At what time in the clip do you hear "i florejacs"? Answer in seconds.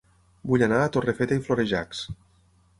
1.41-2.05